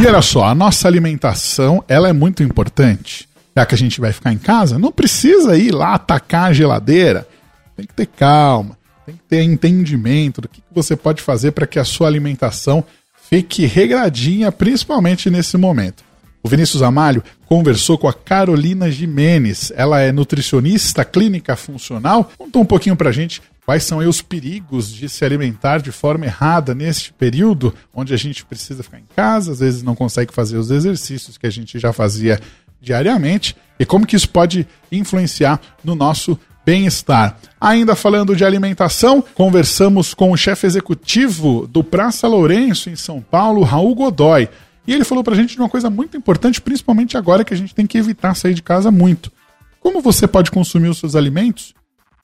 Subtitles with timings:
[0.00, 3.28] E olha só, a nossa alimentação, ela é muito importante.
[3.56, 7.26] Já que a gente vai ficar em casa, não precisa ir lá atacar a geladeira.
[7.76, 11.80] Tem que ter calma, tem que ter entendimento do que você pode fazer para que
[11.80, 12.84] a sua alimentação
[13.28, 16.04] fique regradinha, principalmente nesse momento.
[16.44, 19.72] O Vinícius Amalho conversou com a Carolina Jimenez.
[19.74, 22.30] Ela é nutricionista clínica funcional.
[22.38, 26.74] Contou um pouquinho pra gente quais são os perigos de se alimentar de forma errada
[26.74, 30.70] neste período, onde a gente precisa ficar em casa, às vezes não consegue fazer os
[30.70, 32.40] exercícios que a gente já fazia
[32.80, 37.38] diariamente, e como que isso pode influenciar no nosso bem-estar.
[37.60, 43.64] Ainda falando de alimentação, conversamos com o chefe executivo do Praça Lourenço, em São Paulo,
[43.64, 44.48] Raul Godoy.
[44.86, 47.74] E ele falou pra gente de uma coisa muito importante, principalmente agora que a gente
[47.74, 49.30] tem que evitar sair de casa muito.
[49.78, 51.74] Como você pode consumir os seus alimentos?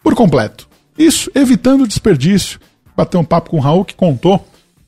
[0.02, 0.72] Por completo.
[0.98, 2.60] Isso, evitando desperdício.
[2.96, 4.46] Bateu um papo com o Raul que contou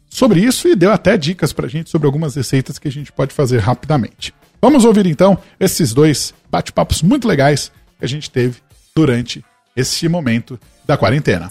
[0.08, 3.34] sobre isso e deu até dicas pra gente sobre algumas receitas que a gente pode
[3.34, 4.32] fazer rapidamente.
[4.62, 8.56] Vamos ouvir então esses dois bate-papos muito legais que a gente teve
[8.94, 9.44] durante
[9.76, 11.50] este momento da quarentena.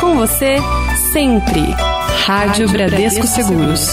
[0.00, 0.56] Com você,
[1.12, 1.60] sempre.
[2.24, 3.88] Rádio Bradesco Seguros.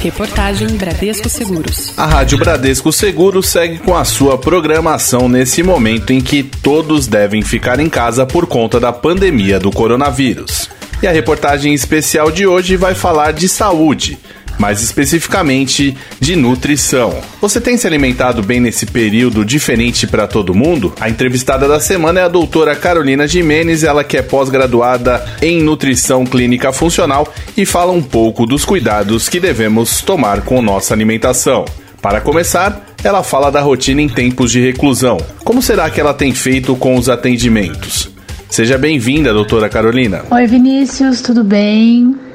[0.00, 1.92] Reportagem Bradesco Seguros.
[1.96, 7.42] A Rádio Bradesco Seguros segue com a sua programação nesse momento em que todos devem
[7.42, 10.70] ficar em casa por conta da pandemia do coronavírus.
[11.02, 14.16] E a reportagem especial de hoje vai falar de saúde
[14.58, 17.14] mais especificamente de nutrição.
[17.40, 20.92] Você tem se alimentado bem nesse período diferente para todo mundo?
[21.00, 26.26] A entrevistada da semana é a doutora Carolina Jimenez, ela que é pós-graduada em nutrição
[26.26, 31.64] clínica funcional e fala um pouco dos cuidados que devemos tomar com nossa alimentação.
[32.02, 35.18] Para começar, ela fala da rotina em tempos de reclusão.
[35.44, 38.10] Como será que ela tem feito com os atendimentos?
[38.48, 40.22] Seja bem-vinda, doutora Carolina.
[40.30, 42.27] Oi, Vinícius, tudo bem?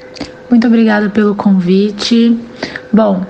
[0.53, 2.37] Muito obrigada pelo convite.
[2.93, 3.25] Bom,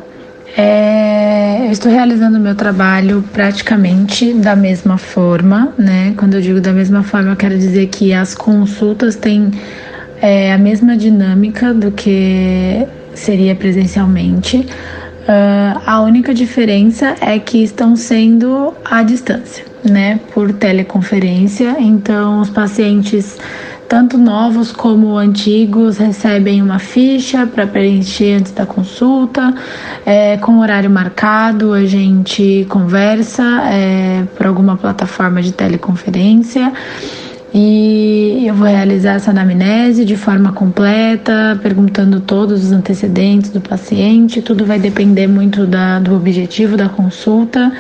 [0.58, 6.14] é, eu estou realizando o meu trabalho praticamente da mesma forma, né?
[6.18, 9.52] Quando eu digo da mesma forma, eu quero dizer que as consultas têm
[10.22, 14.58] é, a mesma dinâmica do que seria presencialmente.
[14.58, 20.20] Uh, a única diferença é que estão sendo à distância, né?
[20.34, 21.78] Por teleconferência.
[21.80, 23.38] Então, os pacientes
[23.94, 29.54] tanto novos como antigos recebem uma ficha para preencher antes da consulta.
[30.04, 36.74] É, com horário marcado, a gente conversa é, por alguma plataforma de teleconferência.
[37.56, 44.42] E eu vou realizar essa anamnese de forma completa, perguntando todos os antecedentes do paciente.
[44.42, 47.72] Tudo vai depender muito da, do objetivo da consulta.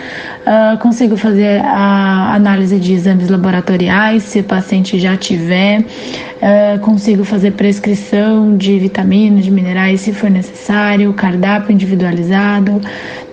[0.46, 5.80] Uh, consigo fazer a análise de exames laboratoriais, se o paciente já tiver.
[5.82, 12.80] Uh, consigo fazer prescrição de vitaminas, de minerais, se for necessário, cardápio individualizado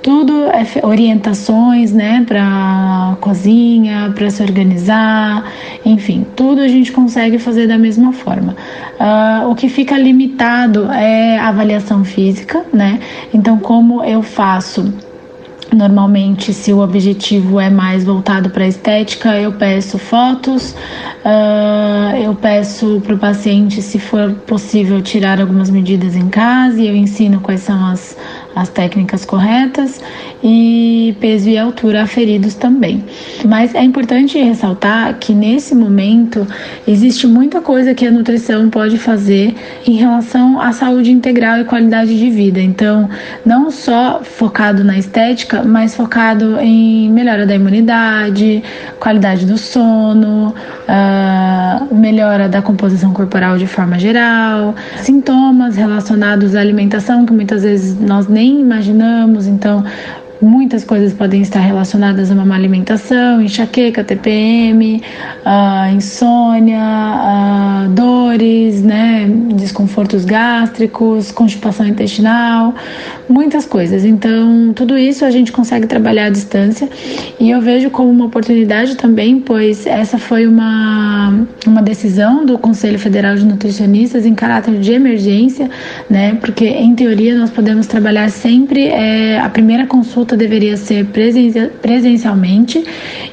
[0.02, 5.52] tudo é orientações, né, para cozinha, para se organizar,
[5.84, 8.56] enfim, tudo a gente consegue fazer da mesma forma.
[8.98, 13.00] Uh, o que fica limitado é a avaliação física, né?
[13.32, 14.92] Então, como eu faço
[15.72, 20.74] Normalmente, se o objetivo é mais voltado para estética, eu peço fotos,
[21.24, 26.88] uh, eu peço para o paciente, se for possível, tirar algumas medidas em casa e
[26.88, 28.16] eu ensino quais são as,
[28.54, 30.00] as técnicas corretas
[30.42, 33.04] e peso e altura aferidos também.
[33.44, 36.46] Mas é importante ressaltar que nesse momento
[36.86, 39.54] existe muita coisa que a nutrição pode fazer
[39.86, 42.60] em relação à saúde integral e qualidade de vida.
[42.60, 43.08] Então,
[43.44, 48.62] não só focado na estética, mas focado em melhora da imunidade,
[48.98, 50.54] qualidade do sono,
[50.88, 57.98] uh, melhora da composição corporal de forma geral, sintomas relacionados à alimentação que muitas vezes
[58.00, 59.46] nós nem imaginamos.
[59.46, 59.84] Então,
[60.40, 65.02] Muitas coisas podem estar relacionadas a uma má alimentação, enxaqueca, TPM,
[65.44, 72.74] uh, insônia, uh, dores, né, desconfortos gástricos, constipação intestinal,
[73.28, 74.02] muitas coisas.
[74.02, 76.88] Então, tudo isso a gente consegue trabalhar à distância
[77.38, 82.98] e eu vejo como uma oportunidade também, pois essa foi uma, uma decisão do Conselho
[82.98, 85.68] Federal de Nutricionistas em caráter de emergência,
[86.08, 91.06] né, porque em teoria nós podemos trabalhar sempre é, a primeira consulta consulta deveria ser
[91.82, 92.84] presencialmente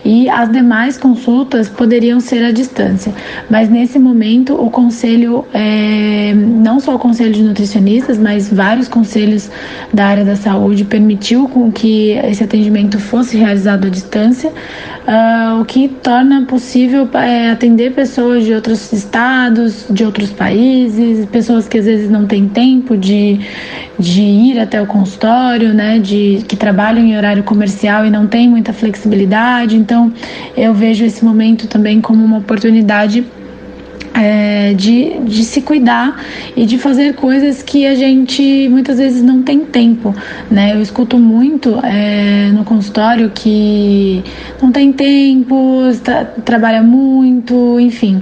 [0.03, 3.13] e as demais consultas poderiam ser à distância.
[3.49, 9.49] Mas nesse momento, o conselho, é, não só o conselho de nutricionistas, mas vários conselhos
[9.94, 15.65] da área da saúde permitiu com que esse atendimento fosse realizado à distância, uh, o
[15.65, 21.85] que torna possível é, atender pessoas de outros estados, de outros países, pessoas que às
[21.85, 23.39] vezes não têm tempo de,
[23.97, 28.48] de ir até o consultório, né, de que trabalham em horário comercial e não têm
[28.48, 29.75] muita flexibilidade.
[29.75, 30.13] Então,
[30.56, 33.25] eu vejo esse momento também como uma oportunidade
[34.17, 36.25] é, de, de se cuidar
[36.55, 40.13] e de fazer coisas que a gente muitas vezes não tem tempo,
[40.49, 40.73] né?
[40.73, 44.23] Eu escuto muito é, no consultório que
[44.61, 45.83] não tem tempo,
[46.43, 48.21] trabalha muito, enfim.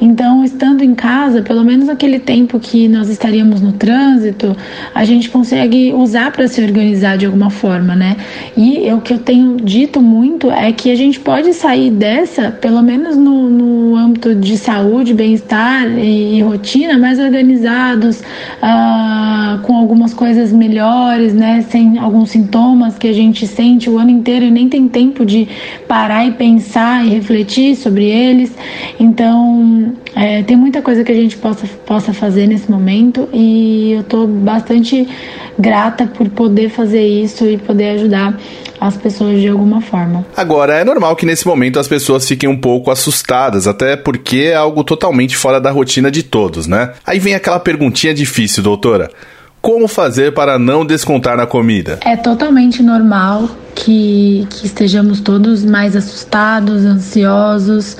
[0.00, 4.56] Então, estando em casa, pelo menos aquele tempo que nós estaríamos no trânsito,
[4.94, 8.16] a gente consegue usar para se organizar de alguma forma, né?
[8.56, 12.82] E o que eu tenho dito muito é que a gente pode sair dessa, pelo
[12.82, 18.22] menos no, no âmbito de saúde, bem bem-estar e, rotina mais organizados,
[18.60, 21.64] ah, com algumas coisas melhores, né?
[21.68, 25.48] Sem alguns sintomas que a gente sente o ano inteiro e nem tem tempo de
[25.86, 28.52] parar e pensar e refletir sobre eles.
[28.98, 34.00] Então, é, tem muita coisa que a gente possa, possa fazer nesse momento e eu
[34.00, 35.08] estou bastante
[35.58, 38.38] grata por poder fazer isso e poder ajudar
[38.80, 40.24] as pessoas de alguma forma.
[40.36, 44.54] Agora, é normal que nesse momento as pessoas fiquem um pouco assustadas, até porque é
[44.54, 46.92] algo totalmente fora da rotina de todos, né?
[47.06, 49.10] Aí vem aquela perguntinha difícil, doutora.
[49.60, 51.98] Como fazer para não descontar na comida?
[52.04, 57.96] É totalmente normal que, que estejamos todos mais assustados, ansiosos,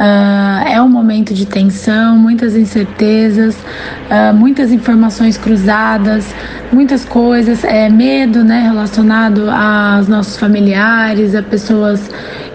[0.00, 6.34] Uh, é um momento de tensão, muitas incertezas, uh, muitas informações cruzadas,
[6.72, 12.00] muitas coisas, é, medo né, relacionado aos nossos familiares, a pessoas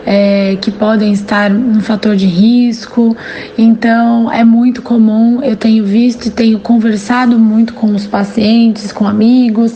[0.06, 3.18] é, que podem estar um fator de risco.
[3.58, 9.08] Então é muito comum, eu tenho visto e tenho conversado muito com os pacientes, com
[9.08, 9.74] amigos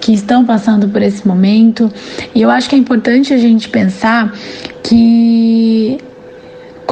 [0.00, 1.92] que estão passando por esse momento.
[2.34, 4.32] E eu acho que é importante a gente pensar
[4.82, 5.98] que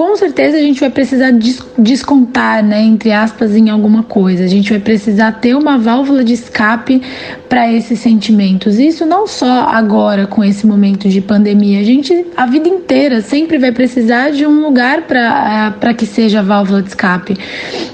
[0.00, 1.30] com certeza a gente vai precisar
[1.76, 4.44] descontar, né, entre aspas, em alguma coisa.
[4.44, 7.02] A gente vai precisar ter uma válvula de escape
[7.50, 8.78] para esses sentimentos.
[8.78, 13.58] Isso não só agora com esse momento de pandemia, a gente a vida inteira sempre
[13.58, 17.36] vai precisar de um lugar para eh, que seja a válvula de escape.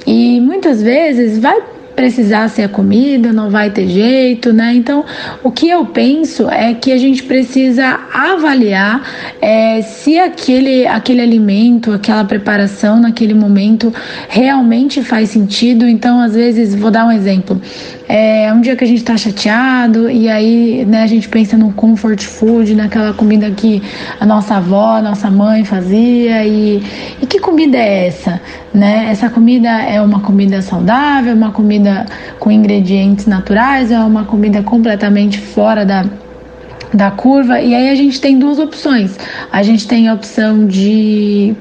[0.06, 1.60] E muitas vezes vai
[1.96, 4.74] precisar ser a comida, não vai ter jeito, né?
[4.74, 5.04] Então,
[5.42, 9.02] o que eu penso é que a gente precisa avaliar
[9.40, 13.92] é, se aquele, aquele alimento, aquela preparação naquele momento
[14.28, 15.86] realmente faz sentido.
[15.86, 17.60] Então, às vezes, vou dar um exemplo.
[18.08, 21.72] É um dia que a gente tá chateado e aí né, a gente pensa no
[21.72, 23.82] comfort food, naquela comida que
[24.20, 26.82] a nossa avó, a nossa mãe fazia e,
[27.20, 28.40] e que comida é essa?
[28.72, 29.08] Né?
[29.10, 32.06] Essa comida é uma comida saudável, uma comida
[32.38, 36.04] com ingredientes naturais, é uma comida completamente fora da
[36.92, 39.18] da curva, e aí a gente tem duas opções.
[39.52, 41.54] A gente tem a opção de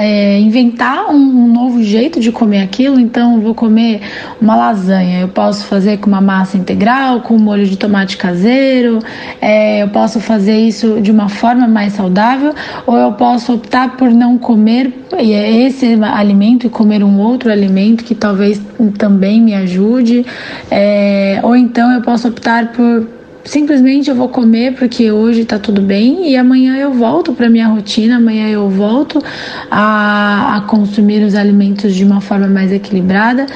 [0.00, 4.00] é, inventar um, novo jeito de comer aquilo, então vou comer
[4.40, 5.20] uma lasanha.
[5.20, 8.98] Eu posso fazer com uma massa integral, com molho de tomate caseiro,
[9.40, 12.54] é, eu posso fazer isso de uma forma mais saudável,
[12.86, 18.04] ou eu posso optar por não comer é esse alimento e comer um outro alimento
[18.04, 18.60] que talvez
[18.98, 20.26] também me ajude,
[20.70, 23.15] é, ou então eu posso optar por
[23.46, 27.68] simplesmente eu vou comer porque hoje tá tudo bem e amanhã eu volto para minha
[27.68, 29.22] rotina, amanhã eu volto
[29.70, 33.46] a, a, consumir os alimentos de uma forma mais equilibrada.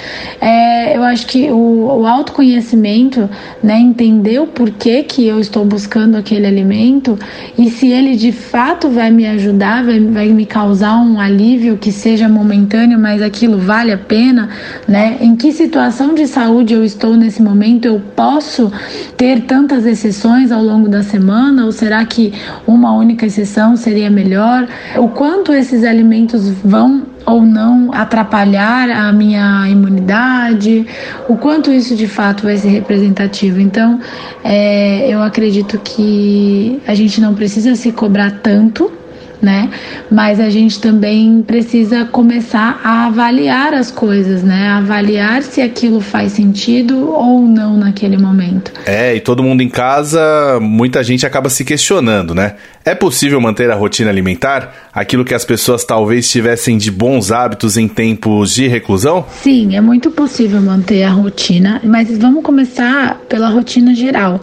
[0.41, 3.29] É, eu acho que o, o autoconhecimento,
[3.63, 7.19] né, entender o porquê que eu estou buscando aquele alimento
[7.59, 11.91] e se ele de fato vai me ajudar, vai, vai me causar um alívio que
[11.91, 14.49] seja momentâneo, mas aquilo vale a pena,
[14.87, 15.19] né?
[15.21, 17.87] Em que situação de saúde eu estou nesse momento?
[17.87, 18.73] Eu posso
[19.17, 22.33] ter tantas muitas exceções ao longo da semana ou será que
[22.67, 24.69] uma única exceção seria melhor?
[24.97, 30.87] O quanto esses alimentos vão ou não atrapalhar a minha imunidade,
[31.29, 33.61] o quanto isso de fato vai ser representativo.
[33.61, 34.01] Então,
[34.43, 39.00] é, eu acredito que a gente não precisa se cobrar tanto
[39.41, 39.71] né?
[40.11, 44.69] Mas a gente também precisa começar a avaliar as coisas, né?
[44.69, 48.73] Avaliar se aquilo faz sentido ou não naquele momento.
[48.87, 52.55] É, e todo mundo em casa, muita gente acaba se questionando, né?
[52.85, 54.89] É possível manter a rotina alimentar?
[54.93, 59.25] Aquilo que as pessoas talvez tivessem de bons hábitos em tempos de reclusão?
[59.31, 64.41] Sim, é muito possível manter a rotina, mas vamos começar pela rotina geral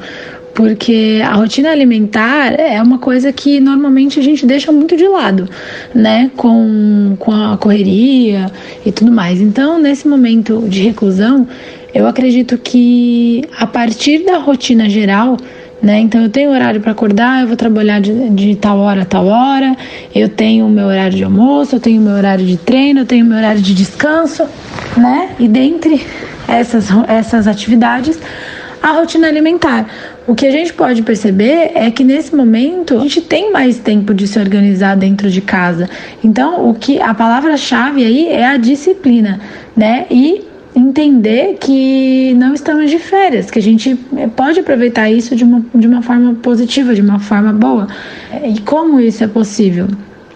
[0.57, 5.47] porque a rotina alimentar é uma coisa que normalmente a gente deixa muito de lado,
[5.93, 8.51] né, com, com a correria
[8.83, 9.39] e tudo mais.
[9.39, 11.47] Então, nesse momento de reclusão,
[11.93, 15.37] eu acredito que a partir da rotina geral,
[15.79, 15.99] né?
[15.99, 19.27] Então eu tenho horário para acordar, eu vou trabalhar de, de, tal hora a tal
[19.27, 19.77] hora,
[20.15, 23.05] eu tenho o meu horário de almoço, eu tenho o meu horário de treino, eu
[23.05, 24.43] tenho o meu horário de descanso,
[24.97, 25.29] né?
[25.39, 26.03] E dentre
[26.47, 28.19] essas, essas atividades,
[28.81, 29.87] a rotina alimentar.
[30.27, 34.13] O que a gente pode perceber é que nesse momento a gente tem mais tempo
[34.13, 35.89] de se organizar dentro de casa.
[36.23, 39.39] Então, o que a palavra-chave aí é a disciplina,
[39.75, 40.05] né?
[40.11, 43.95] E entender que não estamos de férias, que a gente
[44.35, 47.87] pode aproveitar isso de uma, de uma forma positiva, de uma forma boa.
[48.43, 49.87] E como isso é possível?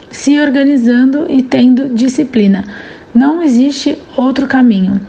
[0.10, 2.66] Se organizando e tendo disciplina.
[3.14, 5.00] Não existe outro caminho.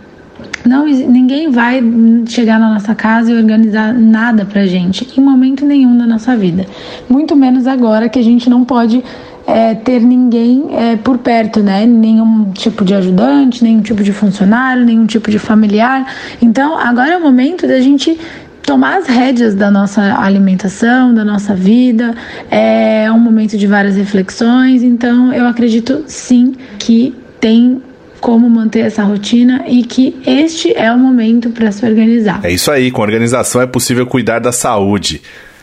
[0.65, 1.83] Não, ninguém vai
[2.27, 6.67] chegar na nossa casa e organizar nada pra gente em momento nenhum da nossa vida.
[7.09, 9.03] Muito menos agora que a gente não pode
[9.47, 11.85] é, ter ninguém é, por perto, né?
[11.85, 16.07] Nenhum tipo de ajudante, nenhum tipo de funcionário, nenhum tipo de familiar.
[16.41, 18.19] Então, agora é o momento da gente
[18.63, 22.15] tomar as rédeas da nossa alimentação, da nossa vida.
[22.51, 24.83] É um momento de várias reflexões.
[24.83, 27.83] Então, eu acredito sim que tem
[28.23, 32.41] como manter essa rotina e que este é o momento para se organizar.
[32.45, 35.21] É isso aí, com organização é possível cuidar da saúde.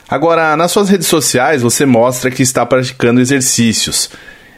[0.10, 4.10] Agora, nas suas redes sociais você mostra que está praticando exercícios.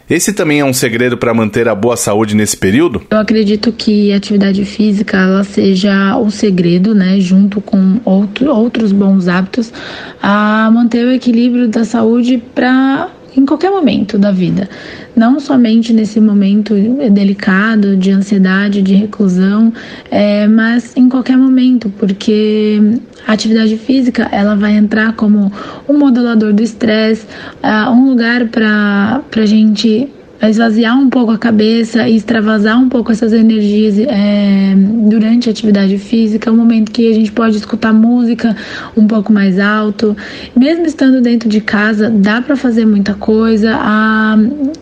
[0.09, 3.03] Esse também é um segredo para manter a boa saúde nesse período?
[3.09, 8.91] Eu acredito que a atividade física ela seja o segredo, né, junto com outro, outros
[8.91, 9.71] bons hábitos,
[10.21, 14.69] a manter o equilíbrio da saúde para em qualquer momento da vida,
[15.15, 16.73] não somente nesse momento
[17.11, 19.73] delicado de ansiedade, de reclusão,
[20.09, 22.79] é, mas em qualquer momento, porque
[23.27, 25.51] a atividade física ela vai entrar como
[25.87, 27.25] um modulador do estresse,
[27.63, 30.09] uh, um lugar para a gente
[30.49, 35.97] esvaziar um pouco a cabeça e extravasar um pouco essas energias é, durante a atividade
[35.99, 38.55] física, é um momento que a gente pode escutar música
[38.97, 40.17] um pouco mais alto.
[40.55, 43.75] Mesmo estando dentro de casa, dá para fazer muita coisa.
[43.75, 44.35] A,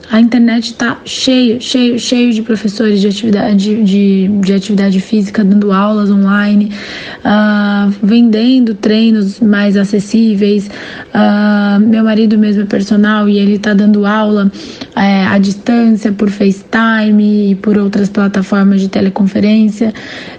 [0.10, 5.72] a internet está cheio, cheio, cheio de professores de atividade, de, de atividade física dando
[5.74, 6.72] aulas online,
[7.20, 10.70] uh, vendendo treinos mais acessíveis.
[11.14, 14.52] Uh, meu marido mesmo é personal e ele está dando aula
[14.96, 19.94] é, distância, por FaceTime e por outras plataformas de teleconferência,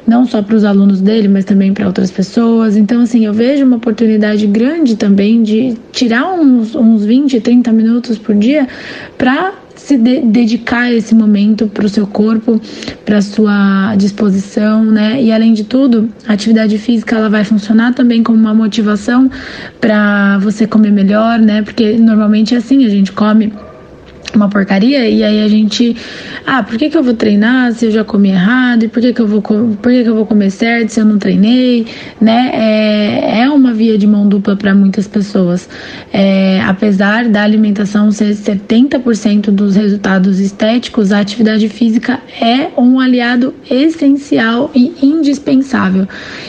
[0.07, 2.77] não só para os alunos dele, mas também para outras pessoas.
[2.77, 8.19] Então, assim, eu vejo uma oportunidade grande também de tirar uns, uns 20, 30 minutos
[8.19, 8.69] por dia
[9.19, 12.61] para se de dedicar esse momento para o seu corpo,
[13.05, 15.21] para sua disposição, né?
[15.23, 19.31] E além de tudo, a atividade física ela vai funcionar também como uma motivação
[19.81, 21.63] para você comer melhor, né?
[21.63, 23.53] Porque normalmente é assim, a gente come
[24.37, 25.97] uma porcaria e aí a gente
[26.47, 28.85] ah por que, que eu vou treinar se eu já comi errado?
[28.85, 31.05] E por que, que eu vou por que, que eu vou comer certo se eu
[31.05, 31.87] não treinei?
[32.21, 32.51] Né?
[32.55, 35.69] É, é uma via de mão dupla para muitas pessoas.
[36.13, 43.55] É, apesar da alimentação ser 70% dos resultados estéticos a atividade física é um aliado
[43.71, 46.07] essencial e indispensável.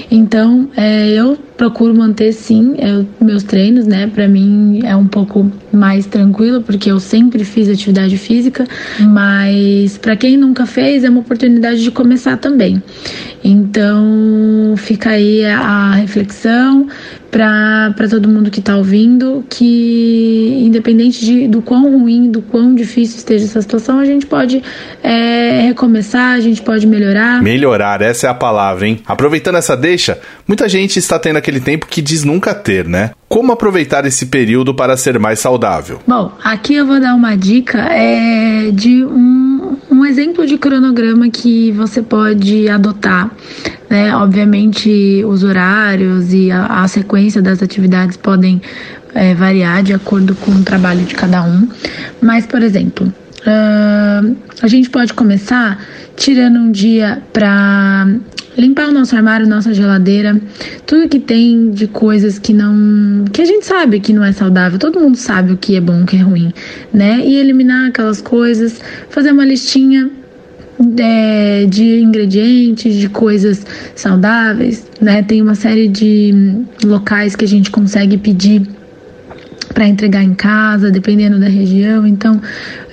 [0.09, 4.07] Então é, eu procuro manter sim é, meus treinos, né?
[4.07, 8.65] Para mim é um pouco mais tranquilo porque eu sempre fiz atividade física,
[8.99, 12.81] mas para quem nunca fez é uma oportunidade de começar também.
[13.43, 16.87] Então fica aí a reflexão
[17.31, 23.17] para todo mundo que está ouvindo que independente de, do quão ruim, do quão difícil
[23.17, 24.61] esteja essa situação, a gente pode
[25.01, 27.41] é, recomeçar, a gente pode melhorar.
[27.41, 28.99] Melhorar, essa é a palavra, hein?
[29.05, 33.11] Aproveitando essa deixa, muita gente está tendo aquele tempo que diz nunca ter, né?
[33.29, 36.01] Como aproveitar esse período para ser mais saudável?
[36.05, 39.30] Bom, aqui eu vou dar uma dica é, de um, um
[40.11, 43.31] exemplo de cronograma que você pode adotar.
[43.89, 44.13] Né?
[44.13, 48.61] Obviamente, os horários e a, a sequência das atividades podem
[49.15, 51.67] é, variar de acordo com o trabalho de cada um.
[52.21, 55.81] Mas, por exemplo, uh, a gente pode começar
[56.17, 58.07] tirando um dia para
[58.57, 60.39] limpar o nosso armário, nossa geladeira,
[60.85, 64.77] tudo que tem de coisas que não, que a gente sabe que não é saudável,
[64.77, 66.53] todo mundo sabe o que é bom, o que é ruim,
[66.93, 67.21] né?
[67.25, 68.79] E eliminar aquelas coisas,
[69.09, 70.09] fazer uma listinha
[70.99, 73.65] é, de ingredientes, de coisas
[73.95, 75.23] saudáveis, né?
[75.23, 78.63] Tem uma série de locais que a gente consegue pedir
[79.73, 82.05] para entregar em casa, dependendo da região.
[82.05, 82.41] Então,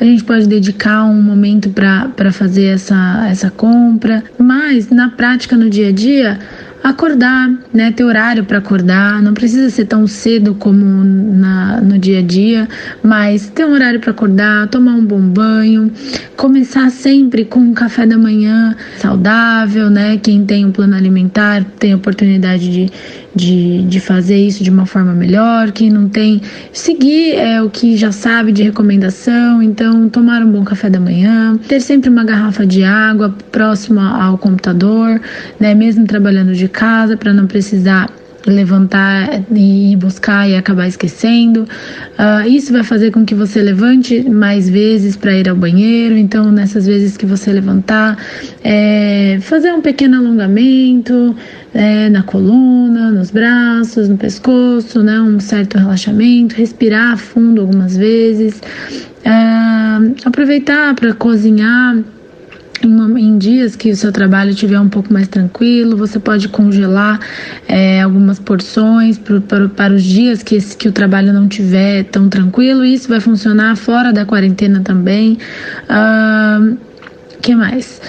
[0.00, 4.22] a gente pode dedicar um momento para fazer essa, essa compra.
[4.38, 6.38] Mas, na prática, no dia a dia,
[6.82, 7.92] acordar, né?
[7.92, 12.68] Ter horário para acordar, não precisa ser tão cedo como na, no dia a dia,
[13.02, 15.90] mas ter um horário para acordar, tomar um bom banho,
[16.36, 20.16] começar sempre com um café da manhã saudável, né?
[20.18, 22.90] Quem tem um plano alimentar tem a oportunidade de,
[23.38, 26.42] de, de fazer isso de uma forma melhor, quem não tem,
[26.72, 31.56] seguir é, o que já sabe de recomendação, então tomar um bom café da manhã,
[31.68, 35.20] ter sempre uma garrafa de água próxima ao computador,
[35.60, 35.72] né?
[35.74, 38.10] Mesmo trabalhando de casa, para não precisar
[38.48, 41.62] levantar e buscar e acabar esquecendo.
[41.62, 46.16] Uh, isso vai fazer com que você levante mais vezes para ir ao banheiro.
[46.16, 48.16] Então, nessas vezes que você levantar,
[48.62, 51.34] é, fazer um pequeno alongamento
[51.74, 58.60] é, na coluna, nos braços, no pescoço, né, um certo relaxamento, respirar fundo algumas vezes.
[59.24, 61.98] Uh, aproveitar para cozinhar
[62.84, 67.20] em dias que o seu trabalho estiver um pouco mais tranquilo, você pode congelar
[67.66, 72.04] é, algumas porções pro, para, para os dias que, esse, que o trabalho não estiver
[72.04, 72.84] tão tranquilo.
[72.84, 75.38] Isso vai funcionar fora da quarentena também.
[77.36, 78.00] O que mais?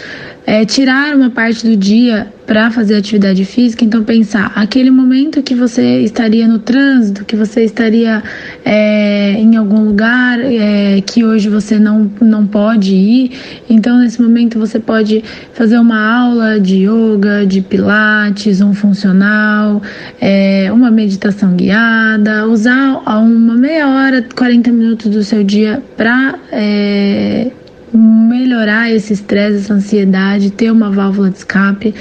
[0.49, 5.53] É, tirar uma parte do dia para fazer atividade física, então pensar aquele momento que
[5.53, 8.23] você estaria no trânsito, que você estaria
[8.65, 13.31] é, em algum lugar é, que hoje você não, não pode ir,
[13.69, 19.83] então nesse momento você pode fazer uma aula de yoga, de pilates, um funcional,
[20.19, 27.51] é, uma meditação guiada, usar uma meia hora, 40 minutos do seu dia para é,
[27.93, 31.93] melhorar esse estresse, essa ansiedade, ter uma válvula de escape,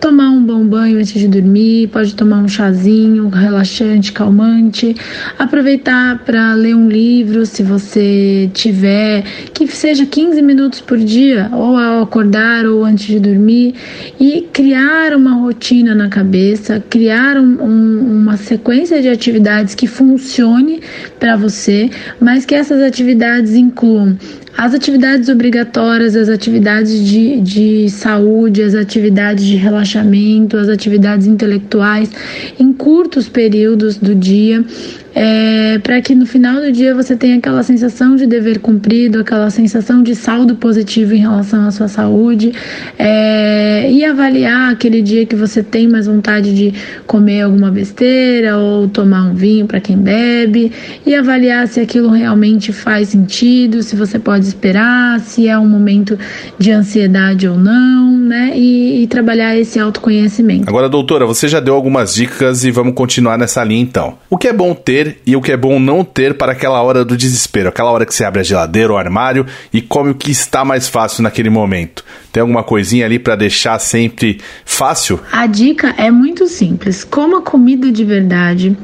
[0.00, 4.96] tomar um bom banho antes de dormir, pode tomar um chazinho relaxante, calmante,
[5.38, 11.76] aproveitar para ler um livro, se você tiver, que seja 15 minutos por dia, ou
[11.76, 13.74] ao acordar ou antes de dormir,
[14.18, 20.80] e criar uma rotina na cabeça, criar um, um, uma sequência de atividades que funcione
[21.18, 24.16] para você, mas que essas atividades incluam
[24.56, 32.10] as atividades obrigatórias, as atividades de, de saúde, as atividades de relaxamento, as atividades intelectuais
[32.58, 34.64] em curtos períodos do dia
[35.14, 39.48] é, para que no final do dia você tenha aquela sensação de dever cumprido, aquela
[39.50, 42.52] sensação de saldo positivo em relação à sua saúde
[42.98, 46.74] é, e avaliar aquele dia que você tem mais vontade de
[47.06, 50.72] comer alguma besteira ou tomar um vinho para quem bebe
[51.06, 56.18] e avaliar se aquilo realmente faz sentido, se você pode esperar, se é um momento
[56.58, 58.52] de ansiedade ou não, né?
[58.56, 60.68] E, e trabalhar esse autoconhecimento.
[60.68, 64.18] Agora, doutora, você já deu algumas dicas e vamos continuar nessa linha então.
[64.28, 66.82] O que é bom ter ter e o que é bom não ter para aquela
[66.82, 70.14] hora do desespero, aquela hora que você abre a geladeira ou armário e come o
[70.14, 72.04] que está mais fácil naquele momento.
[72.32, 75.20] Tem alguma coisinha ali para deixar sempre fácil?
[75.30, 78.76] A dica é muito simples: coma comida de verdade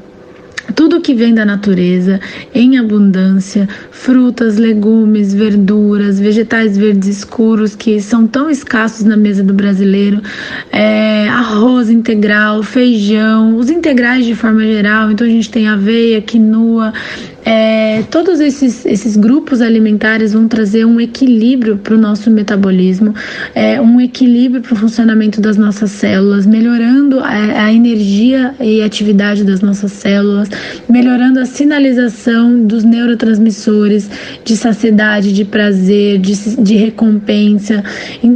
[0.74, 2.20] tudo que vem da natureza
[2.54, 9.52] em abundância, frutas, legumes, verduras, vegetais verdes escuros que são tão escassos na mesa do
[9.52, 10.22] brasileiro,
[10.72, 15.10] é, arroz integral, feijão, os integrais de forma geral.
[15.10, 16.92] Então a gente tem aveia, quinoa,
[17.44, 23.14] é, todos esses, esses grupos alimentares vão trazer um equilíbrio para o nosso metabolismo,
[23.54, 29.42] é, um equilíbrio para o funcionamento das nossas células, melhorando a, a, energia e atividade
[29.42, 30.48] das nossas células,
[30.88, 34.10] melhorando a sinalização dos neurotransmissores
[34.44, 37.82] de saciedade, de prazer, de, de recompensa.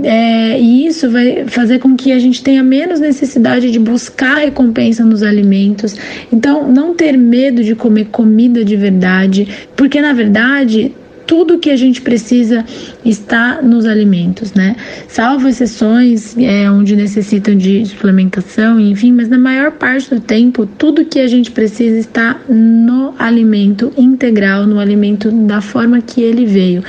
[0.03, 5.05] É, e isso vai fazer com que a gente tenha menos necessidade de buscar recompensa
[5.05, 5.95] nos alimentos.
[6.33, 10.95] Então, não ter medo de comer comida de verdade verdade, porque na verdade
[11.27, 12.65] tudo que a gente precisa
[13.03, 14.77] está nos alimentos, né?
[15.09, 21.05] Salvo exceções é, onde necessitam de suplementação, enfim, mas na maior parte do tempo, tudo
[21.05, 26.85] que a gente precisa está no alimento integral, no alimento da forma que ele veio.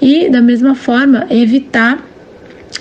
[0.00, 2.09] E da mesma forma, evitar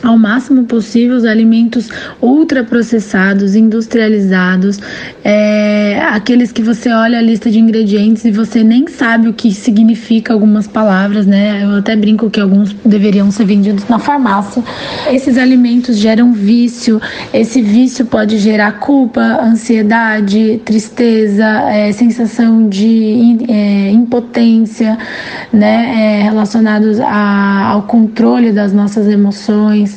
[0.01, 1.89] ao máximo possível os alimentos
[2.21, 4.79] ultraprocessados, industrializados,
[5.23, 9.51] é, aqueles que você olha a lista de ingredientes e você nem sabe o que
[9.51, 11.63] significa algumas palavras, né?
[11.63, 14.63] Eu até brinco que alguns deveriam ser vendidos na farmácia.
[15.12, 17.01] Esses alimentos geram vício,
[17.33, 24.97] esse vício pode gerar culpa, ansiedade, tristeza, é, sensação de é, impotência,
[25.51, 26.19] né?
[26.19, 29.88] É, relacionados a, ao controle das nossas emoções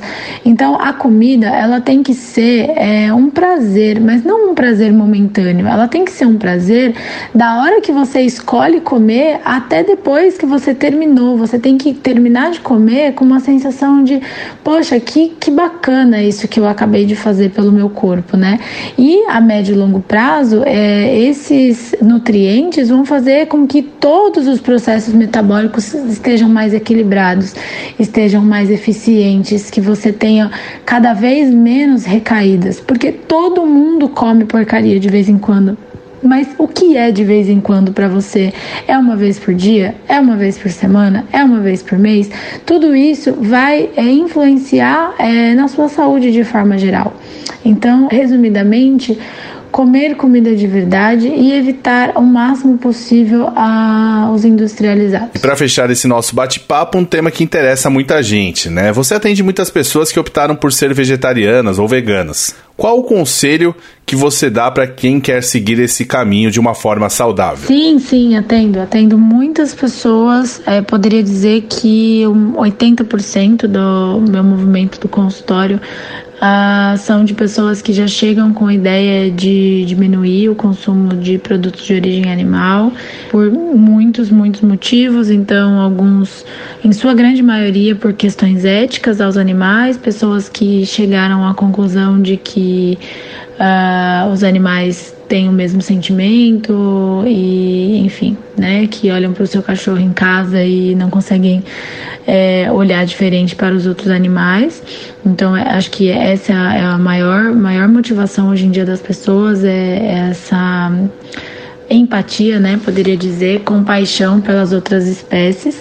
[0.45, 5.67] Então, a comida, ela tem que ser é, um prazer, mas não um prazer momentâneo.
[5.67, 6.95] Ela tem que ser um prazer
[7.35, 11.37] da hora que você escolhe comer até depois que você terminou.
[11.37, 14.21] Você tem que terminar de comer com uma sensação de,
[14.65, 18.59] poxa, que, que bacana isso que eu acabei de fazer pelo meu corpo, né?
[18.99, 24.61] E a médio e longo prazo, é, esses nutrientes vão fazer com que todos os
[24.61, 27.55] processos metabólicos estejam mais equilibrados,
[27.99, 30.51] estejam mais eficientes, que você tenha
[30.87, 35.77] cada vez menos recaídas, porque todo mundo come porcaria de vez em quando.
[36.23, 38.53] Mas o que é de vez em quando para você?
[38.87, 39.97] É uma vez por dia?
[40.09, 41.27] É uma vez por semana?
[41.33, 42.31] É uma vez por mês?
[42.65, 47.13] Tudo isso vai é, influenciar é, na sua saúde de forma geral.
[47.65, 49.19] Então, resumidamente,
[49.73, 55.31] comer comida de verdade e evitar o máximo possível a, os industrializados.
[55.35, 58.93] E para fechar esse nosso bate-papo, um tema que interessa muita gente, né?
[58.93, 62.55] Você atende muitas pessoas que optaram por ser vegetarianas ou veganas.
[62.77, 67.09] Qual o conselho que você dá para quem quer seguir esse caminho de uma forma
[67.09, 67.67] saudável?
[67.67, 68.81] Sim, sim, atendo.
[68.81, 70.61] Atendo muitas pessoas.
[70.67, 75.81] É, poderia dizer que 80% do meu movimento do consultório
[76.43, 81.39] uh, são de pessoas que já chegam com a ideia de diminuir o consumo de
[81.39, 82.93] produtos de origem animal
[83.31, 85.31] por muitos, muitos motivos.
[85.31, 86.45] Então, alguns,
[86.85, 92.37] em sua grande maioria, por questões éticas aos animais, pessoas que chegaram à conclusão de
[92.37, 92.99] que
[93.53, 99.63] uh, os animais têm o mesmo sentimento e, enfim, né, que olham para o seu
[99.63, 101.65] cachorro em casa e não conseguem
[102.27, 104.83] é, olhar diferente para os outros animais.
[105.25, 109.65] Então, é, acho que essa é a maior, maior motivação hoje em dia das pessoas,
[109.65, 110.93] é, é essa
[111.89, 115.81] empatia, né, poderia dizer, compaixão pelas outras espécies.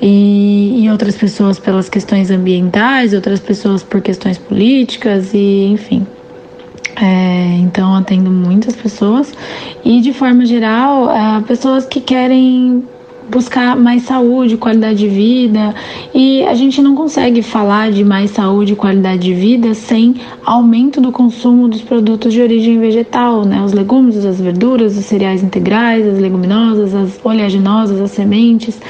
[0.00, 6.06] E, e, outras pessoas pelas questões ambientais, outras pessoas por questões políticas e enfim.
[7.00, 9.32] É, então atendo muitas pessoas
[9.84, 12.82] e de forma geral é, pessoas que querem
[13.30, 15.74] buscar mais saúde, qualidade de vida.
[16.14, 21.00] E a gente não consegue falar de mais saúde e qualidade de vida sem aumento
[21.00, 23.62] do consumo dos produtos de origem vegetal, né?
[23.62, 28.80] Os legumes, as verduras, os cereais integrais, as leguminosas, as oleaginosas, as sementes.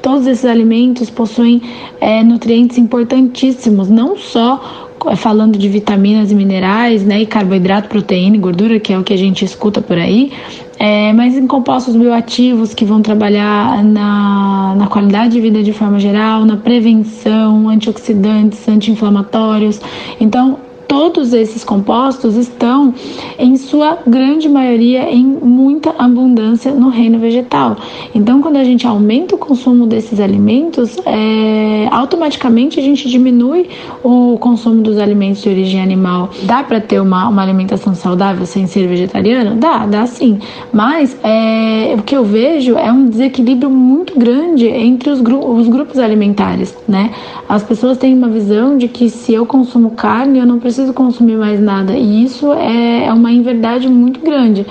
[0.00, 1.60] Todos esses alimentos possuem
[2.00, 8.38] é, nutrientes importantíssimos, não só falando de vitaminas e minerais, né, e carboidrato, proteína e
[8.38, 10.32] gordura, que é o que a gente escuta por aí,
[10.78, 15.98] é, mas em compostos bioativos que vão trabalhar na, na qualidade de vida de forma
[15.98, 19.80] geral, na prevenção, antioxidantes, anti-inflamatórios.
[20.20, 20.58] Então,
[20.88, 22.94] todos esses compostos estão,
[23.38, 27.76] em sua grande maioria, em muita abundância no reino vegetal.
[28.14, 33.68] Então, quando a gente aumenta o consumo desses alimentos, é, automaticamente a gente diminui
[34.02, 36.30] o consumo dos alimentos de origem animal.
[36.44, 39.56] Dá para ter uma, uma alimentação saudável sem ser vegetariano?
[39.56, 40.38] Dá, dá sim.
[40.72, 45.68] Mas é, o que eu vejo é um desequilíbrio muito grande entre os, gru os
[45.68, 47.10] grupos alimentares, né?
[47.48, 50.92] As pessoas têm uma visão de que se eu consumo carne, eu não preciso preciso
[50.92, 51.92] consumir mais nada.
[51.92, 54.64] E isso é, é uma inverdade muito grande.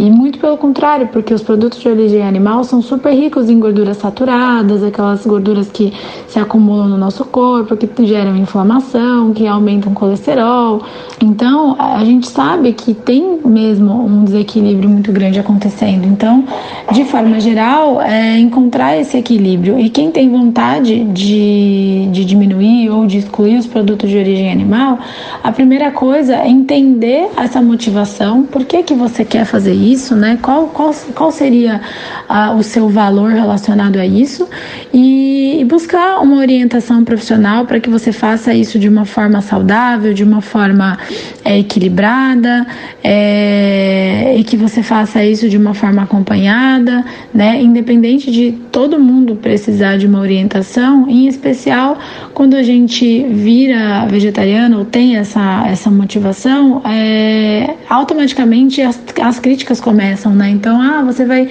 [0.00, 3.98] E muito pelo contrário, porque os produtos de origem animal são super ricos em gorduras
[3.98, 5.92] saturadas, aquelas gorduras que
[6.26, 10.82] se acumulam no nosso corpo, que geram inflamação, que aumentam o colesterol.
[11.20, 16.06] Então, a gente sabe que tem mesmo um desequilíbrio muito grande acontecendo.
[16.06, 16.44] Então,
[16.92, 19.78] de forma geral, é encontrar esse equilíbrio.
[19.78, 24.98] E quem tem vontade de, de diminuir ou de excluir os produtos de origem animal,
[25.44, 30.38] a primeira coisa é entender essa motivação, por que, que você quer fazer isso, né?
[30.42, 31.80] Qual, qual, qual seria
[32.28, 34.48] ah, o seu valor relacionado a isso
[34.92, 40.12] e, e buscar uma orientação profissional para que você faça isso de uma forma saudável,
[40.12, 40.98] de uma forma
[41.44, 42.66] é, equilibrada
[43.02, 47.60] é, e que você faça isso de uma forma acompanhada, né?
[47.60, 51.98] Independente de todo mundo precisar de uma orientação, em especial
[52.34, 59.80] quando a gente vira vegetariano ou tem essa, essa motivação, é, automaticamente as, as críticas
[59.80, 60.50] começam, né?
[60.50, 61.48] Então, ah, você vai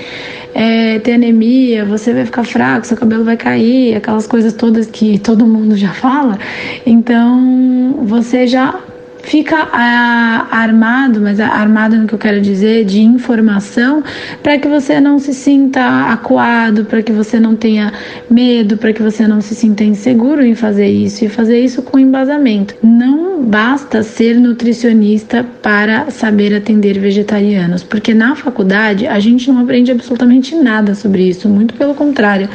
[0.53, 5.19] é, ter anemia, você vai ficar fraco, seu cabelo vai cair, aquelas coisas todas que
[5.19, 6.37] todo mundo já fala.
[6.85, 8.79] Então, você já
[9.23, 14.03] fica a, armado, mas armado no que eu quero dizer, de informação,
[14.41, 17.93] para que você não se sinta acuado, para que você não tenha
[18.29, 21.99] medo, para que você não se sinta inseguro em fazer isso e fazer isso com
[21.99, 22.75] embasamento.
[22.81, 29.91] Não basta ser nutricionista para saber atender vegetarianos, porque na faculdade a gente não aprende
[29.91, 32.49] absolutamente nada sobre isso, muito pelo contrário.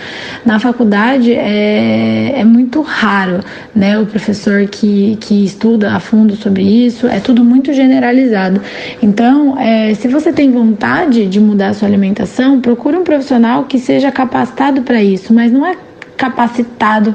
[0.44, 3.40] Na faculdade é, é muito raro,
[3.74, 8.60] né, o professor que, que estuda a fundo sobre isso, é tudo muito generalizado.
[9.02, 13.78] Então, é, se você tem vontade de mudar a sua alimentação, procure um profissional que
[13.78, 15.76] seja capacitado para isso, mas não é
[16.16, 17.14] capacitado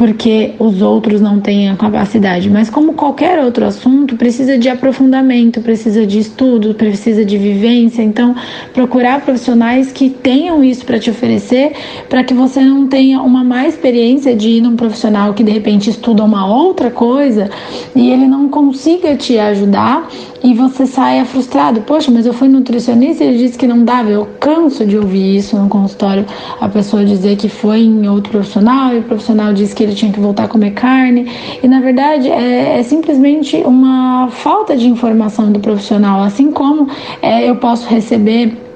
[0.00, 5.60] porque os outros não têm a capacidade, mas como qualquer outro assunto, precisa de aprofundamento,
[5.60, 8.02] precisa de estudo, precisa de vivência.
[8.02, 8.34] Então,
[8.72, 11.72] procurar profissionais que tenham isso para te oferecer,
[12.08, 15.90] para que você não tenha uma má experiência de ir num profissional que de repente
[15.90, 17.50] estuda uma outra coisa
[17.94, 20.08] e ele não consiga te ajudar
[20.42, 21.80] e você saia frustrado.
[21.82, 24.10] Poxa, mas eu fui nutricionista e ele disse que não dava.
[24.10, 26.24] Eu canso de ouvir isso no consultório,
[26.60, 30.12] a pessoa dizer que foi em outro profissional e o profissional disse que ele tinha
[30.12, 31.30] que voltar a comer carne.
[31.62, 36.22] E na verdade é, é simplesmente uma falta de informação do profissional.
[36.22, 36.88] Assim como
[37.22, 38.69] é, eu posso receber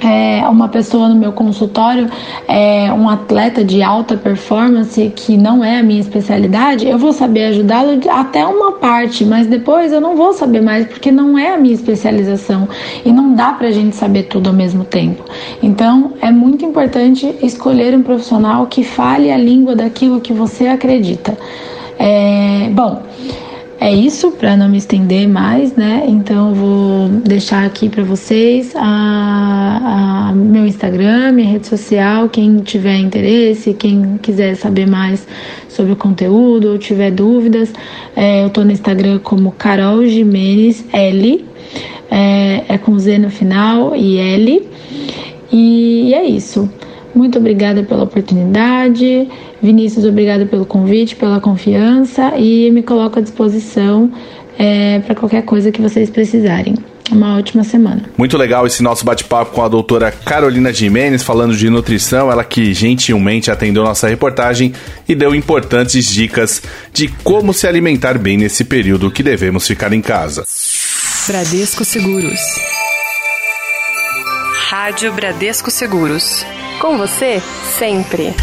[0.00, 2.08] é, uma pessoa no meu consultório,
[2.46, 7.44] é, um atleta de alta performance que não é a minha especialidade, eu vou saber
[7.46, 11.58] ajudá-lo até uma parte, mas depois eu não vou saber mais porque não é a
[11.58, 12.68] minha especialização
[13.04, 15.24] e não dá pra gente saber tudo ao mesmo tempo.
[15.62, 21.36] Então é muito importante escolher um profissional que fale a língua daquilo que você acredita.
[21.98, 23.02] É, bom.
[23.78, 26.04] É isso, para não me estender mais, né?
[26.08, 32.58] Então eu vou deixar aqui para vocês a, a, meu Instagram, minha rede social, quem
[32.60, 35.26] tiver interesse, quem quiser saber mais
[35.68, 37.70] sobre o conteúdo ou tiver dúvidas,
[38.16, 41.44] é, eu tô no Instagram como Carol Jimenez L,
[42.10, 44.68] é, é com Z no final e L.
[45.52, 46.68] E é isso.
[47.16, 49.26] Muito obrigada pela oportunidade.
[49.62, 54.12] Vinícius, obrigada pelo convite, pela confiança e me coloco à disposição
[54.58, 56.74] é, para qualquer coisa que vocês precisarem.
[57.10, 58.02] Uma ótima semana.
[58.18, 62.30] Muito legal esse nosso bate-papo com a doutora Carolina Jimenez, falando de nutrição.
[62.30, 64.74] Ela que gentilmente atendeu nossa reportagem
[65.08, 66.60] e deu importantes dicas
[66.92, 70.44] de como se alimentar bem nesse período que devemos ficar em casa.
[71.28, 72.40] Bradesco Seguros.
[74.68, 76.44] Rádio Bradesco Seguros.
[76.80, 77.40] Com você,
[77.78, 78.34] sempre.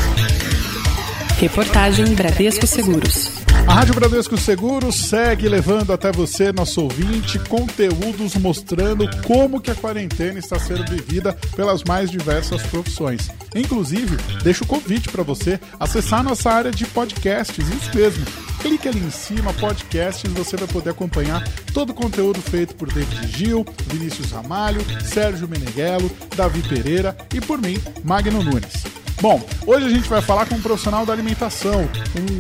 [1.40, 3.32] Reportagem Bradesco Seguros.
[3.68, 9.76] A Rádio Bradesco Seguros segue levando até você, nosso ouvinte, conteúdos mostrando como que a
[9.76, 13.30] quarentena está sendo vivida pelas mais diversas profissões.
[13.56, 18.26] Inclusive, deixo o convite para você acessar nossa área de podcasts, isso mesmo.
[18.64, 23.28] Clique ali em cima, podcasts, você vai poder acompanhar todo o conteúdo feito por David
[23.28, 29.03] Gil, Vinícius Ramalho, Sérgio Meneghello, Davi Pereira e por mim, Magno Nunes.
[29.22, 31.88] Bom, hoje a gente vai falar com um profissional da alimentação,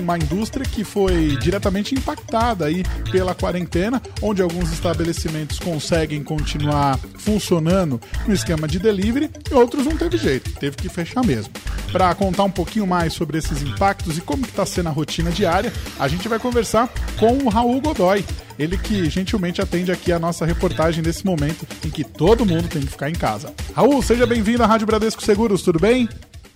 [0.01, 8.01] uma indústria que foi diretamente impactada aí pela quarentena, onde alguns estabelecimentos conseguem continuar funcionando
[8.27, 11.53] no esquema de delivery e outros não teve jeito, teve que fechar mesmo.
[11.91, 15.71] Para contar um pouquinho mais sobre esses impactos e como está sendo a rotina diária,
[15.97, 18.25] a gente vai conversar com o Raul Godoy,
[18.59, 22.81] ele que gentilmente atende aqui a nossa reportagem nesse momento em que todo mundo tem
[22.81, 23.53] que ficar em casa.
[23.73, 26.09] Raul, seja bem-vindo à Rádio Bradesco Seguros, tudo bem?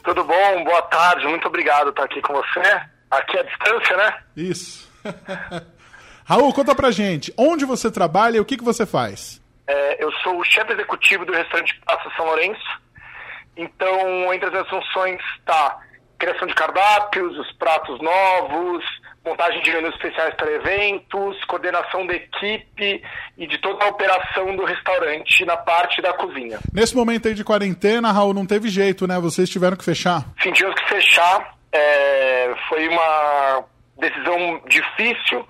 [0.08, 0.64] Tudo bom?
[0.64, 2.62] Boa tarde, muito obrigado por estar aqui com você.
[3.12, 4.18] Aqui à distância, né?
[4.38, 4.90] Isso.
[6.24, 9.42] Raul, conta pra gente, onde você trabalha e o que, que você faz?
[9.68, 12.82] É, eu sou o chefe executivo do restaurante Praça São Lourenço.
[13.58, 15.78] Então, entre as minhas funções está
[16.18, 18.86] criação de cardápios, os pratos novos,
[19.28, 23.04] montagem de menus especiais para eventos, coordenação da equipe
[23.38, 26.60] e de toda a operação do restaurante na parte da cozinha.
[26.74, 29.20] Nesse momento aí de quarentena, Raul, não teve jeito, né?
[29.20, 30.26] Vocês tiveram que fechar?
[30.42, 31.56] Sim, tivemos que fechar.
[31.72, 33.64] É, foi uma
[34.00, 35.46] decisão difícil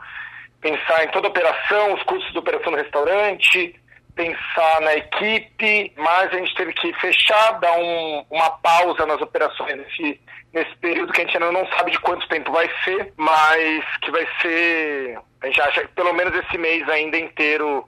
[0.62, 3.76] pensar em toda a operação, os custos de operação do restaurante,
[4.18, 9.78] pensar na equipe, mas a gente teve que fechar, dar um, uma pausa nas operações
[9.78, 10.20] nesse,
[10.52, 14.12] nesse período que a gente ainda não sabe de quanto tempo vai ser, mas que
[14.12, 15.20] vai ser.
[15.42, 17.88] A gente acha que pelo menos esse mês ainda inteiro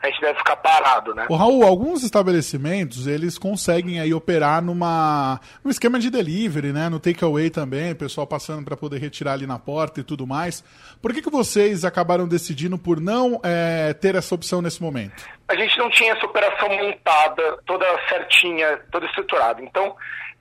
[0.00, 1.26] a gente deve ficar parado, né?
[1.28, 6.88] O Raul, alguns estabelecimentos, eles conseguem aí operar numa um esquema de delivery, né?
[6.88, 10.62] No takeaway também, o pessoal passando para poder retirar ali na porta e tudo mais.
[11.02, 15.26] Por que, que vocês acabaram decidindo por não é, ter essa opção nesse momento?
[15.48, 19.60] A gente não tinha essa operação montada, toda certinha, toda estruturada.
[19.62, 19.96] Então,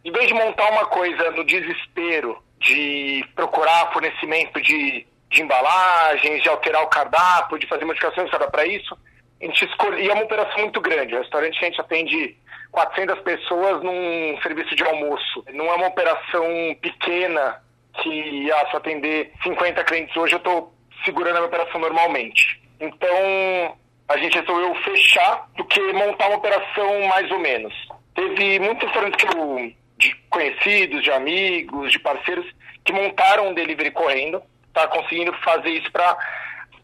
[0.05, 6.49] em vez de montar uma coisa no desespero de procurar fornecimento de de embalagens, de
[6.49, 8.97] alterar o cardápio, de fazer modificações para isso.
[9.41, 11.15] A gente escolhe, e é uma operação muito grande.
[11.15, 12.37] O restaurante a gente atende
[12.71, 15.43] 400 pessoas num serviço de almoço.
[15.53, 16.45] Não é uma operação
[16.81, 17.61] pequena
[18.01, 20.73] que, ah, se atender 50 clientes hoje, eu estou
[21.05, 22.61] segurando a minha operação normalmente.
[22.79, 27.73] Então, a gente resolveu fechar do que montar uma operação mais ou menos.
[28.15, 32.45] Teve muitos restaurantes que eu, de conhecidos, de amigos, de parceiros,
[32.83, 34.41] que montaram um delivery correndo,
[34.73, 36.17] tá conseguindo fazer isso para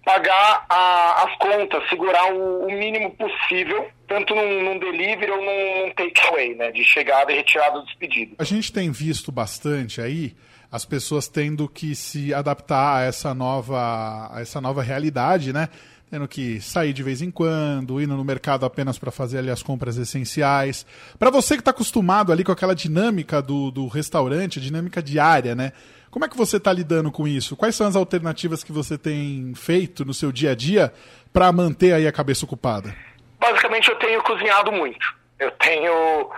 [0.03, 5.85] pagar a, as contas, segurar o, o, mínimo possível, tanto num, num delivery ou num,
[5.85, 8.35] num takeaway, né, de chegada e retirada dos pedidos.
[8.37, 10.35] A gente tem visto bastante aí
[10.71, 15.69] as pessoas tendo que se adaptar a essa nova, a essa nova realidade, né?
[16.13, 19.63] tendo que sair de vez em quando, indo no mercado apenas para fazer ali as
[19.63, 20.85] compras essenciais.
[21.17, 25.73] Para você que está acostumado ali com aquela dinâmica do, do restaurante, dinâmica diária, né?
[26.13, 27.57] Como é que você está lidando com isso?
[27.57, 30.93] Quais são as alternativas que você tem feito no seu dia a dia
[31.33, 32.95] para manter aí a cabeça ocupada?
[33.39, 35.03] Basicamente, eu tenho cozinhado muito.
[35.39, 36.29] Eu tenho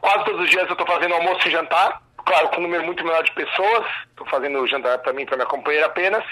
[0.00, 3.02] quase todos os dias eu estou fazendo almoço e jantar, claro, com um número muito
[3.02, 3.84] menor de pessoas.
[4.10, 6.22] Estou fazendo jantar para mim, para minha companheira apenas,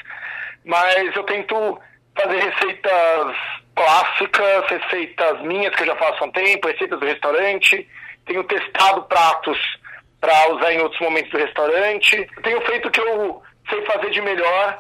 [0.64, 1.80] mas eu tento
[2.16, 3.36] fazer receitas
[3.74, 7.88] clássicas, receitas minhas que eu já faço há um tempo, receitas do restaurante.
[8.24, 9.58] Tenho testado pratos
[10.20, 12.28] para usar em outros momentos do restaurante.
[12.42, 14.78] Tenho feito o que eu sei fazer de melhor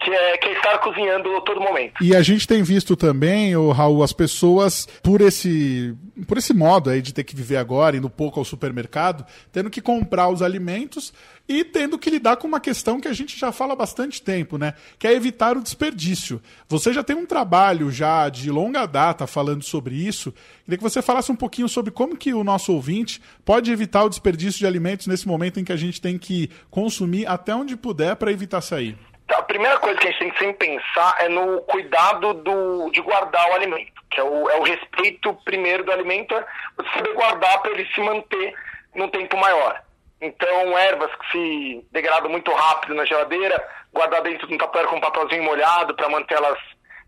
[0.00, 2.02] que é, que é estar cozinhando todo momento.
[2.02, 5.94] E a gente tem visto também, o Raul, as pessoas, por esse,
[6.26, 9.80] por esse modo aí de ter que viver agora, indo pouco ao supermercado, tendo que
[9.80, 11.12] comprar os alimentos
[11.46, 14.56] e tendo que lidar com uma questão que a gente já fala há bastante tempo,
[14.56, 14.74] né?
[14.98, 16.40] Que é evitar o desperdício.
[16.68, 20.32] Você já tem um trabalho já de longa data falando sobre isso.
[20.64, 24.08] Queria que você falasse um pouquinho sobre como que o nosso ouvinte pode evitar o
[24.08, 28.14] desperdício de alimentos nesse momento em que a gente tem que consumir até onde puder
[28.16, 28.96] para evitar sair.
[29.30, 32.90] Então, a primeira coisa que a gente tem que sempre pensar é no cuidado do,
[32.90, 36.44] de guardar o alimento, que é o, é o respeito primeiro do alimento, é
[36.76, 38.52] você saber guardar para ele se manter
[38.92, 39.80] num tempo maior.
[40.20, 44.96] Então, ervas que se degradam muito rápido na geladeira, guardar dentro de um tapete com
[44.96, 46.58] um papelzinho molhado para manter elas,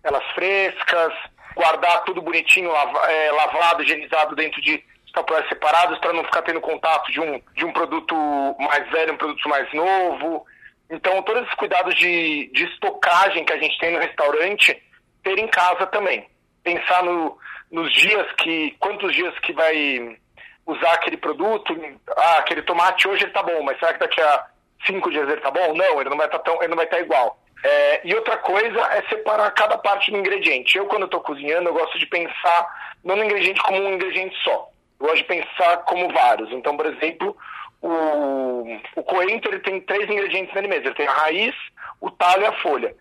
[0.05, 1.13] elas frescas,
[1.57, 4.81] guardar tudo bonitinho, é, lavado, higienizado dentro de
[5.13, 8.15] tapéis separados para não ficar tendo contato de um, de um produto
[8.61, 10.47] mais velho, um produto mais novo.
[10.90, 14.83] Então, todos esses cuidados de, de estocagem que a gente tem no restaurante,
[15.23, 16.29] ter em casa também.
[16.62, 17.38] Pensar no,
[17.71, 20.18] nos dias que, quantos dias que vai
[20.66, 21.75] usar aquele produto,
[22.16, 24.47] ah, aquele tomate hoje ele tá bom, mas será que daqui a
[24.87, 25.75] cinco dias ele tá bom?
[25.75, 27.38] Não, ele não vai estar tá tão, ele não vai estar tá igual.
[27.64, 30.77] É, e outra coisa é separar cada parte do ingrediente.
[30.77, 34.68] Eu, quando estou cozinhando, eu gosto de pensar não no ingrediente como um ingrediente só.
[34.99, 36.51] Eu gosto de pensar como vários.
[36.51, 37.37] Então, por exemplo,
[37.83, 40.87] o, o coentro ele tem três ingredientes nele mesmo.
[40.87, 41.55] Ele tem a raiz,
[42.01, 42.95] o talho e a folha.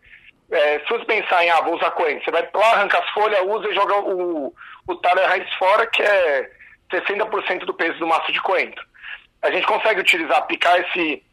[0.52, 3.40] É, se você pensar em, ah, vou usar coentro, você vai lá, arranca as folhas,
[3.46, 4.54] usa e joga o,
[4.88, 6.52] o talho e a raiz fora, que é
[6.92, 8.84] 60% do peso do maço de coentro.
[9.42, 11.24] A gente consegue utilizar, picar esse,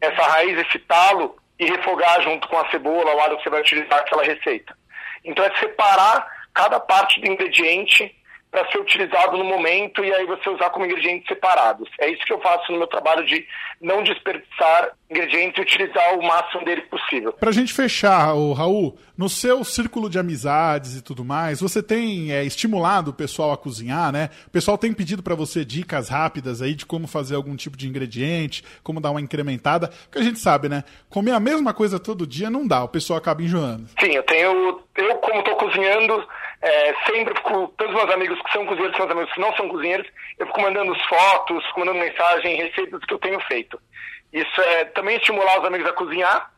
[0.00, 3.60] essa raiz, esse talo e refogar junto com a cebola, o alho que você vai
[3.60, 4.74] utilizar aquela receita.
[5.24, 8.14] Então é separar cada parte do ingrediente
[8.54, 11.88] para ser utilizado no momento e aí você usar como ingredientes separados.
[11.98, 13.44] É isso que eu faço no meu trabalho de
[13.80, 17.32] não desperdiçar ingredientes e utilizar o máximo dele possível.
[17.32, 21.82] Para a gente fechar, o Raul, no seu círculo de amizades e tudo mais, você
[21.82, 24.30] tem é, estimulado o pessoal a cozinhar, né?
[24.46, 27.88] O pessoal tem pedido para você dicas rápidas aí de como fazer algum tipo de
[27.88, 30.84] ingrediente, como dar uma incrementada, porque a gente sabe, né?
[31.10, 33.88] Comer a mesma coisa todo dia não dá, o pessoal acaba enjoando.
[34.00, 36.24] Sim, eu tenho, eu como estou cozinhando
[36.64, 39.68] é, sempre fico, todos os meus amigos que são cozinheiros, meus amigos que não são
[39.68, 40.06] cozinheiros,
[40.38, 43.78] eu fico mandando fotos, mandando mensagem, receitas que eu tenho feito.
[44.32, 46.50] Isso é também estimular os amigos a cozinhar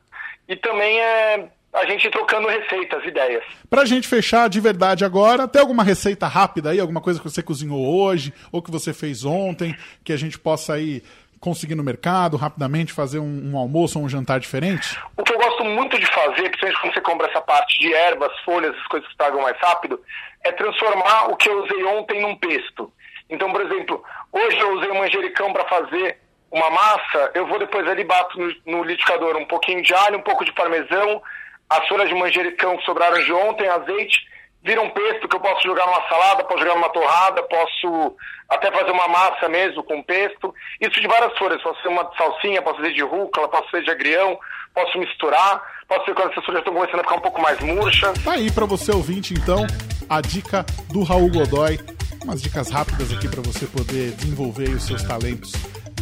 [0.48, 3.44] e também é a gente trocando receitas, ideias.
[3.68, 7.42] Pra gente fechar de verdade agora, tem alguma receita rápida aí, alguma coisa que você
[7.42, 11.02] cozinhou hoje ou que você fez ontem, que a gente possa aí
[11.46, 14.98] conseguir no mercado, rapidamente fazer um, um, almoço ou um jantar diferente?
[15.16, 18.32] O que eu gosto muito de fazer, principalmente quando você compra essa parte de ervas,
[18.44, 20.00] folhas, as coisas que estragam mais rápido,
[20.42, 22.92] é transformar o que eu usei ontem num pesto.
[23.30, 26.18] Então, por exemplo, hoje eu usei um manjericão para fazer
[26.50, 30.22] uma massa, eu vou depois ali bato no, no liquidificador um pouquinho de alho, um
[30.22, 31.22] pouco de parmesão,
[31.70, 34.26] as folhas de manjericão que sobraram de ontem, azeite,
[34.66, 38.16] vira um pesto que eu posso jogar numa salada, posso jogar numa torrada, posso
[38.48, 40.52] até fazer uma massa mesmo com pesto.
[40.80, 41.62] Isso de várias folhas.
[41.62, 44.36] Posso fazer uma salsinha, posso fazer de rúcula, posso fazer de agrião,
[44.74, 45.62] posso misturar.
[45.86, 48.24] Posso fazer quando essas folhas estão começando a ficar um pouco mais murchas.
[48.24, 49.64] Tá aí para você ouvinte, então,
[50.10, 51.78] a dica do Raul Godoy.
[52.24, 55.52] Umas dicas rápidas aqui para você poder desenvolver os seus talentos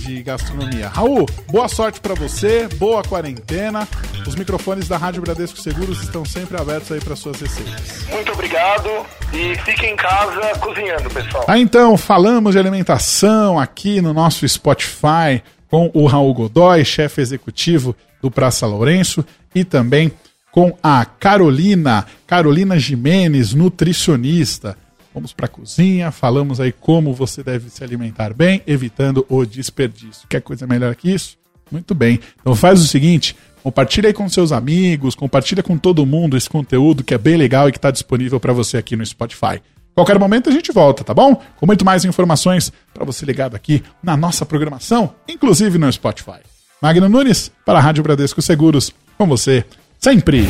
[0.04, 0.88] de gastronomia.
[0.88, 3.88] Raul, boa sorte para você, boa quarentena.
[4.26, 8.06] Os microfones da Rádio Bradesco Seguros estão sempre abertos aí para suas receitas.
[8.10, 8.88] Muito obrigado
[9.32, 11.44] e fiquem em casa cozinhando, pessoal.
[11.48, 17.96] Ah, então, falamos de alimentação aqui no nosso Spotify com o Raul Godoy, chefe executivo
[18.22, 20.12] do Praça Lourenço, e também
[20.52, 24.76] com a Carolina, Carolina Jimenez, nutricionista.
[25.14, 30.26] Vamos para a cozinha, falamos aí como você deve se alimentar bem, evitando o desperdício.
[30.28, 31.38] Quer coisa melhor que isso?
[31.70, 32.18] Muito bem.
[32.40, 37.04] Então faz o seguinte, compartilha aí com seus amigos, compartilha com todo mundo esse conteúdo
[37.04, 39.62] que é bem legal e que está disponível para você aqui no Spotify.
[39.94, 41.40] Qualquer momento a gente volta, tá bom?
[41.56, 46.40] Com muito mais informações para você ligado aqui na nossa programação, inclusive no Spotify.
[46.82, 49.64] Magno Nunes, para a Rádio Bradesco Seguros, com você
[50.00, 50.44] sempre.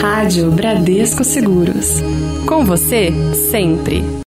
[0.00, 2.02] Rádio Bradesco Seguros.
[2.46, 3.12] Com você,
[3.50, 4.14] sempre.